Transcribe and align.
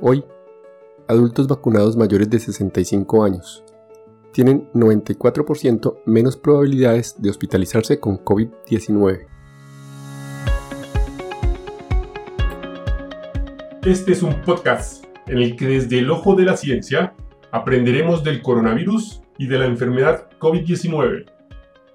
Hoy, 0.00 0.24
adultos 1.08 1.48
vacunados 1.48 1.96
mayores 1.96 2.30
de 2.30 2.38
65 2.38 3.24
años 3.24 3.64
tienen 4.32 4.70
94% 4.72 6.02
menos 6.06 6.36
probabilidades 6.36 7.20
de 7.20 7.30
hospitalizarse 7.30 7.98
con 7.98 8.24
COVID-19. 8.24 9.26
Este 13.84 14.12
es 14.12 14.22
un 14.22 14.40
podcast 14.42 15.04
en 15.26 15.38
el 15.38 15.56
que 15.56 15.66
desde 15.66 15.98
el 15.98 16.12
ojo 16.12 16.36
de 16.36 16.44
la 16.44 16.56
ciencia 16.56 17.14
aprenderemos 17.50 18.22
del 18.22 18.40
coronavirus 18.40 19.22
y 19.36 19.48
de 19.48 19.58
la 19.58 19.66
enfermedad 19.66 20.28
COVID-19. 20.38 21.24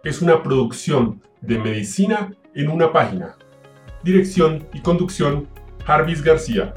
Es 0.03 0.21
una 0.21 0.43
producción 0.43 1.21
de 1.39 1.57
medicina 1.57 2.33
en 2.53 2.69
una 2.69 2.91
página. 2.91 3.37
Dirección 4.03 4.67
y 4.73 4.81
conducción, 4.81 5.47
Jarvis 5.85 6.21
García. 6.21 6.73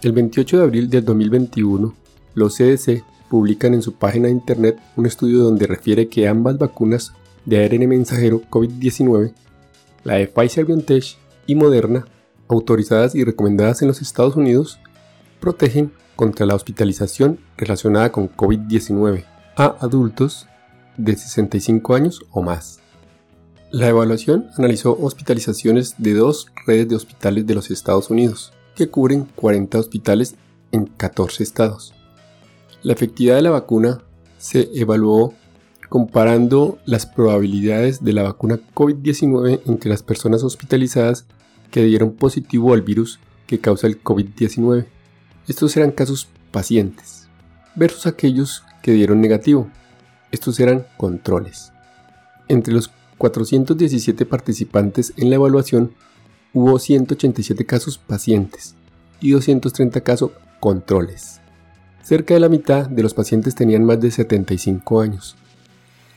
El 0.00 0.12
28 0.12 0.58
de 0.58 0.62
abril 0.62 0.88
del 0.88 1.04
2021, 1.04 1.92
los 2.34 2.56
CDC 2.56 3.02
publican 3.28 3.74
en 3.74 3.82
su 3.82 3.94
página 3.94 4.26
de 4.26 4.32
internet 4.32 4.78
un 4.94 5.06
estudio 5.06 5.38
donde 5.42 5.66
refiere 5.66 6.08
que 6.08 6.28
ambas 6.28 6.56
vacunas 6.56 7.14
de 7.44 7.64
ARN 7.64 7.88
mensajero 7.88 8.40
COVID-19, 8.48 9.32
la 10.04 10.14
de 10.14 10.28
Pfizer 10.28 10.66
BioNTech 10.66 11.16
y 11.48 11.56
Moderna, 11.56 12.04
autorizadas 12.46 13.16
y 13.16 13.24
recomendadas 13.24 13.82
en 13.82 13.88
los 13.88 14.00
Estados 14.00 14.36
Unidos, 14.36 14.78
protegen 15.40 15.90
contra 16.14 16.46
la 16.46 16.54
hospitalización 16.54 17.40
relacionada 17.56 18.12
con 18.12 18.28
COVID-19 18.28 19.24
a 19.56 19.76
adultos 19.80 20.46
de 20.96 21.16
65 21.16 21.96
años 21.96 22.20
o 22.30 22.42
más. 22.42 22.78
La 23.72 23.88
evaluación 23.88 24.46
analizó 24.56 24.96
hospitalizaciones 25.00 25.96
de 25.98 26.14
dos 26.14 26.46
redes 26.66 26.88
de 26.88 26.94
hospitales 26.94 27.46
de 27.48 27.54
los 27.54 27.72
Estados 27.72 28.10
Unidos, 28.10 28.52
que 28.78 28.88
cubren 28.88 29.26
40 29.34 29.76
hospitales 29.76 30.36
en 30.70 30.86
14 30.86 31.42
estados. 31.42 31.94
La 32.84 32.92
efectividad 32.92 33.34
de 33.34 33.42
la 33.42 33.50
vacuna 33.50 34.02
se 34.38 34.70
evaluó 34.72 35.34
comparando 35.88 36.78
las 36.86 37.04
probabilidades 37.04 38.04
de 38.04 38.12
la 38.12 38.22
vacuna 38.22 38.60
COVID-19 38.74 39.62
entre 39.66 39.90
las 39.90 40.04
personas 40.04 40.44
hospitalizadas 40.44 41.26
que 41.72 41.82
dieron 41.82 42.12
positivo 42.12 42.72
al 42.72 42.82
virus 42.82 43.18
que 43.48 43.58
causa 43.58 43.88
el 43.88 44.00
COVID-19. 44.00 44.86
Estos 45.48 45.76
eran 45.76 45.90
casos 45.90 46.28
pacientes, 46.52 47.26
versus 47.74 48.06
aquellos 48.06 48.62
que 48.80 48.92
dieron 48.92 49.20
negativo. 49.20 49.68
Estos 50.30 50.60
eran 50.60 50.86
controles. 50.96 51.72
Entre 52.46 52.72
los 52.72 52.92
417 53.16 54.24
participantes 54.24 55.14
en 55.16 55.30
la 55.30 55.36
evaluación 55.36 55.94
hubo 56.52 56.78
187 56.78 57.64
casos 57.66 57.98
pacientes 57.98 58.74
y 59.20 59.32
230 59.32 60.00
casos 60.00 60.30
controles. 60.60 61.40
Cerca 62.02 62.34
de 62.34 62.40
la 62.40 62.48
mitad 62.48 62.88
de 62.88 63.02
los 63.02 63.14
pacientes 63.14 63.54
tenían 63.54 63.84
más 63.84 64.00
de 64.00 64.10
75 64.10 65.00
años. 65.00 65.36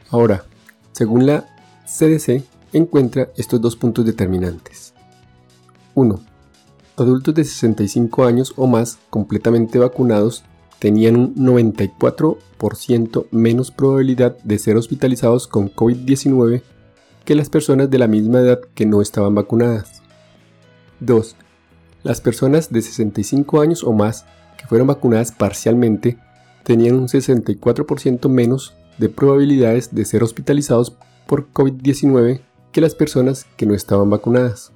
Ahora, 0.10 0.46
según 0.94 1.26
la 1.26 1.46
CDC, 1.86 2.44
encuentra 2.74 3.30
estos 3.36 3.60
dos 3.60 3.76
puntos 3.76 4.06
determinantes. 4.06 4.94
1. 5.96 6.22
Adultos 6.98 7.34
de 7.36 7.44
65 7.44 8.24
años 8.24 8.54
o 8.56 8.68
más 8.68 9.00
completamente 9.10 9.80
vacunados 9.80 10.44
tenían 10.80 11.16
un 11.16 11.36
94% 11.36 13.28
menos 13.32 13.72
probabilidad 13.72 14.38
de 14.44 14.60
ser 14.60 14.78
hospitalizados 14.78 15.48
con 15.48 15.70
COVID-19 15.70 16.62
que 17.26 17.36
las 17.36 17.50
personas 17.50 17.90
de 17.90 18.00
la 18.00 18.08
misma 18.08 18.40
edad 18.40 18.62
que 18.74 18.86
no 18.86 19.02
estaban 19.02 19.36
vacunadas. 19.36 20.01
2. 21.02 21.36
Las 22.04 22.22
personas 22.22 22.72
de 22.72 22.82
65 22.82 23.62
años 23.62 23.84
o 23.84 23.92
más 23.92 24.26
que 24.58 24.66
fueron 24.66 24.88
vacunadas 24.88 25.32
parcialmente 25.32 26.18
tenían 26.64 26.96
un 26.96 27.08
64% 27.08 28.30
menos 28.30 28.76
de 28.98 29.10
probabilidades 29.10 29.94
de 29.94 30.06
ser 30.06 30.24
hospitalizados 30.24 30.96
por 31.28 31.52
COVID-19 31.52 32.42
que 32.72 32.82
las 32.82 32.96
personas 32.96 33.46
que 33.58 33.66
no 33.66 33.74
estaban 33.74 34.10
vacunadas. 34.10 34.72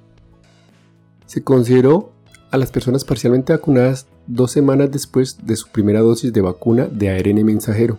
Se 1.26 1.42
consideró 1.42 2.12
a 2.50 2.58
las 2.58 2.70
personas 2.70 3.04
parcialmente 3.04 3.52
vacunadas 3.52 4.06
dos 4.26 4.52
semanas 4.52 4.90
después 4.90 5.46
de 5.46 5.56
su 5.56 5.68
primera 5.68 6.00
dosis 6.00 6.32
de 6.32 6.40
vacuna 6.40 6.86
de 6.86 7.10
ARN 7.10 7.44
mensajero 7.44 7.98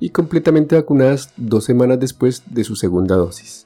y 0.00 0.10
completamente 0.10 0.76
vacunadas 0.76 1.32
dos 1.36 1.64
semanas 1.64 2.00
después 2.00 2.42
de 2.46 2.64
su 2.64 2.76
segunda 2.76 3.16
dosis. 3.16 3.65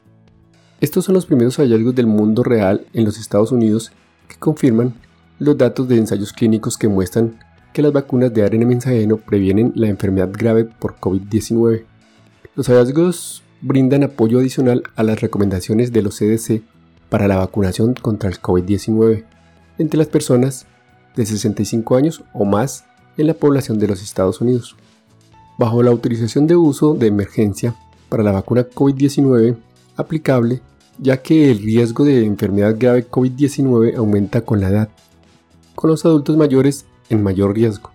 Estos 0.80 1.04
son 1.04 1.14
los 1.14 1.26
primeros 1.26 1.58
hallazgos 1.58 1.94
del 1.94 2.06
mundo 2.06 2.42
real 2.42 2.86
en 2.94 3.04
los 3.04 3.18
Estados 3.18 3.52
Unidos 3.52 3.92
que 4.28 4.36
confirman 4.36 4.94
los 5.38 5.58
datos 5.58 5.86
de 5.88 5.98
ensayos 5.98 6.32
clínicos 6.32 6.78
que 6.78 6.88
muestran 6.88 7.38
que 7.74 7.82
las 7.82 7.92
vacunas 7.92 8.32
de 8.32 8.44
ARN 8.44 8.66
mensajero 8.66 9.18
previenen 9.18 9.72
la 9.74 9.88
enfermedad 9.88 10.30
grave 10.32 10.64
por 10.64 10.96
COVID-19. 10.96 11.84
Los 12.56 12.68
hallazgos 12.68 13.42
brindan 13.60 14.04
apoyo 14.04 14.38
adicional 14.38 14.82
a 14.96 15.02
las 15.02 15.20
recomendaciones 15.20 15.92
de 15.92 16.00
los 16.00 16.18
CDC 16.18 16.62
para 17.10 17.28
la 17.28 17.36
vacunación 17.36 17.92
contra 17.92 18.30
el 18.30 18.40
COVID-19 18.40 19.24
entre 19.76 19.98
las 19.98 20.08
personas 20.08 20.66
de 21.14 21.26
65 21.26 21.94
años 21.96 22.24
o 22.32 22.46
más 22.46 22.86
en 23.18 23.26
la 23.26 23.34
población 23.34 23.78
de 23.78 23.88
los 23.88 24.02
Estados 24.02 24.40
Unidos. 24.40 24.76
Bajo 25.58 25.82
la 25.82 25.90
autorización 25.90 26.46
de 26.46 26.56
uso 26.56 26.94
de 26.94 27.08
emergencia 27.08 27.74
para 28.08 28.22
la 28.22 28.32
vacuna 28.32 28.66
COVID-19 28.66 29.58
aplicable 29.96 30.62
ya 31.00 31.22
que 31.22 31.50
el 31.50 31.58
riesgo 31.58 32.04
de 32.04 32.24
enfermedad 32.24 32.76
grave 32.78 33.08
COVID-19 33.08 33.96
aumenta 33.96 34.42
con 34.42 34.60
la 34.60 34.68
edad, 34.68 34.88
con 35.74 35.90
los 35.90 36.04
adultos 36.04 36.36
mayores 36.36 36.84
en 37.08 37.22
mayor 37.22 37.54
riesgo. 37.54 37.90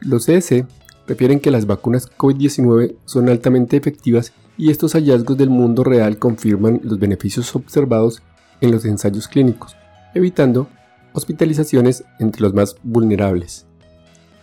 Los 0.00 0.26
CDC 0.26 0.66
refieren 1.06 1.40
que 1.40 1.50
las 1.50 1.66
vacunas 1.66 2.10
COVID-19 2.10 2.96
son 3.06 3.28
altamente 3.28 3.76
efectivas 3.76 4.32
y 4.58 4.70
estos 4.70 4.92
hallazgos 4.92 5.38
del 5.38 5.50
mundo 5.50 5.82
real 5.82 6.18
confirman 6.18 6.80
los 6.82 6.98
beneficios 6.98 7.54
observados 7.56 8.22
en 8.60 8.70
los 8.70 8.84
ensayos 8.84 9.26
clínicos, 9.26 9.76
evitando 10.14 10.68
hospitalizaciones 11.14 12.04
entre 12.18 12.42
los 12.42 12.52
más 12.52 12.76
vulnerables. 12.82 13.66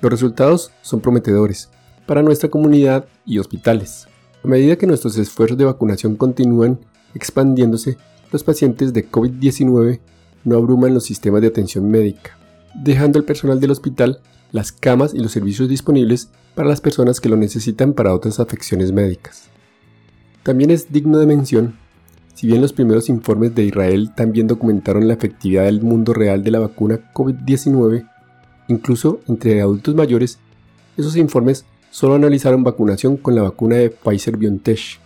Los 0.02 0.12
resultados 0.12 0.72
son 0.82 1.00
prometedores 1.00 1.70
para 2.06 2.24
nuestra 2.24 2.50
comunidad 2.50 3.06
y 3.26 3.40
hospitales. 3.40 4.08
A 4.44 4.48
medida 4.48 4.76
que 4.76 4.88
nuestros 4.88 5.18
esfuerzos 5.18 5.58
de 5.58 5.66
vacunación 5.66 6.16
continúan, 6.16 6.80
expandiéndose, 7.16 7.98
los 8.32 8.44
pacientes 8.44 8.94
de 8.94 9.10
COVID-19 9.10 10.00
no 10.44 10.58
abruman 10.58 10.94
los 10.94 11.06
sistemas 11.06 11.42
de 11.42 11.48
atención 11.48 11.90
médica, 11.90 12.38
dejando 12.76 13.18
al 13.18 13.26
personal 13.26 13.60
del 13.60 13.72
hospital 13.72 14.20
las 14.52 14.72
camas 14.72 15.14
y 15.14 15.20
los 15.20 15.32
servicios 15.32 15.68
disponibles 15.68 16.30
para 16.54 16.70
las 16.70 16.82
personas 16.82 17.20
que 17.20 17.30
lo 17.30 17.36
necesitan 17.36 17.94
para 17.94 18.14
otras 18.14 18.40
afecciones 18.40 18.92
médicas. 18.92 19.50
También 20.44 20.72
es 20.72 20.92
digno 20.92 21.18
de 21.18 21.26
mención, 21.26 21.76
si 22.36 22.48
bien 22.48 22.62
los 22.62 22.74
primeros 22.74 23.10
informes 23.10 23.56
de 23.56 23.64
Israel 23.64 24.12
también 24.14 24.48
documentaron 24.48 25.08
la 25.08 25.14
efectividad 25.14 25.64
del 25.64 25.82
mundo 25.82 26.14
real 26.14 26.44
de 26.44 26.52
la 26.52 26.60
vacuna 26.60 27.00
COVID-19, 27.14 28.10
incluso 28.68 29.22
entre 29.28 29.62
adultos 29.62 29.96
mayores, 29.96 30.40
esos 30.98 31.16
informes 31.16 31.66
solo 31.92 32.16
analizaron 32.16 32.64
vacunación 32.64 33.16
con 33.16 33.36
la 33.36 33.42
vacuna 33.42 33.78
de 33.78 33.90
Pfizer 33.90 34.36
BioNTech, 34.36 35.00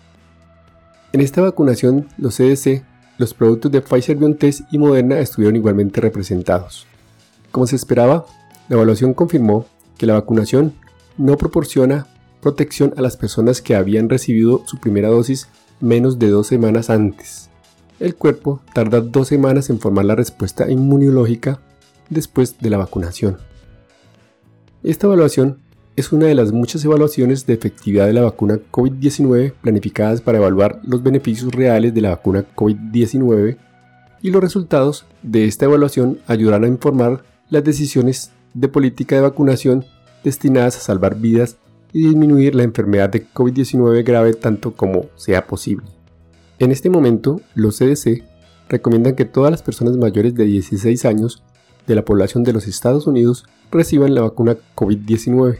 en 1.12 1.22
esta 1.22 1.42
vacunación, 1.42 2.08
los 2.18 2.38
CDC, 2.38 2.84
los 3.18 3.34
productos 3.34 3.72
de 3.72 3.82
Pfizer 3.82 4.16
BioNTech 4.16 4.66
y 4.72 4.78
Moderna 4.78 5.20
estuvieron 5.20 5.56
igualmente 5.56 6.02
representados. 6.02 6.88
Como 7.52 7.68
se 7.68 7.76
esperaba, 7.76 8.26
la 8.68 8.76
evaluación 8.76 9.14
confirmó 9.14 9.66
que 9.98 10.06
la 10.06 10.14
vacunación 10.14 10.74
no 11.18 11.36
proporciona 11.36 12.08
protección 12.42 12.94
a 12.96 13.02
las 13.02 13.18
personas 13.18 13.62
que 13.62 13.76
habían 13.76 14.08
recibido 14.08 14.64
su 14.66 14.78
primera 14.78 15.10
dosis 15.10 15.50
menos 15.82 16.20
de 16.20 16.30
dos 16.30 16.48
semanas 16.48 16.90
antes. 16.90 17.50
El 18.00 18.16
cuerpo 18.16 18.62
tarda 18.74 19.02
dos 19.02 19.28
semanas 19.28 19.70
en 19.70 19.80
formar 19.80 20.06
la 20.06 20.16
respuesta 20.16 20.70
inmunológica 20.70 21.60
después 22.10 22.60
de 22.60 22.70
la 22.70 22.78
vacunación. 22.78 23.38
Esta 24.84 25.08
evaluación 25.08 25.60
es 26.00 26.14
una 26.14 26.28
de 26.28 26.36
las 26.36 26.54
muchas 26.54 26.86
evaluaciones 26.86 27.46
de 27.46 27.56
efectividad 27.56 28.08
de 28.08 28.14
la 28.14 28.22
vacuna 28.22 28.58
COVID-19 28.72 29.52
planificadas 29.62 30.22
para 30.22 30.38
evaluar 30.38 30.80
los 30.84 31.04
beneficios 31.04 31.54
reales 31.54 31.94
de 31.94 32.00
la 32.00 32.12
vacuna 32.12 32.46
COVID-19 32.56 33.58
y 34.22 34.32
los 34.32 34.42
resultados 34.42 35.06
de 35.24 35.44
esta 35.44 35.66
evaluación 35.66 36.20
ayudarán 36.26 36.64
a 36.64 36.70
informar 36.70 37.26
las 37.50 37.66
decisiones 37.66 38.32
de 38.54 38.70
política 38.70 39.16
de 39.16 39.24
vacunación 39.24 39.84
destinadas 40.24 40.78
a 40.78 40.80
salvar 40.80 41.16
vidas 41.16 41.58
y 41.92 42.08
disminuir 42.08 42.56
la 42.56 42.64
enfermedad 42.64 43.10
de 43.10 43.28
COVID-19 43.28 44.02
grave 44.06 44.36
tanto 44.36 44.72
como 44.74 45.08
sea 45.18 45.48
posible. 45.48 45.86
En 46.60 46.72
este 46.72 46.90
momento, 46.90 47.42
los 47.56 47.78
CDC 47.78 48.24
recomiendan 48.70 49.16
que 49.16 49.26
todas 49.26 49.52
las 49.52 49.64
personas 49.64 49.98
mayores 49.98 50.34
de 50.34 50.46
16 50.46 51.04
años 51.04 51.44
de 51.88 51.96
la 51.96 52.06
población 52.06 52.46
de 52.46 52.54
los 52.54 52.68
Estados 52.68 53.06
Unidos 53.06 53.44
reciban 53.70 54.16
la 54.16 54.22
vacuna 54.22 54.56
COVID-19 54.78 55.60